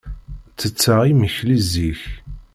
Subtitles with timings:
[0.53, 2.01] Ttetteɣ imekli zik.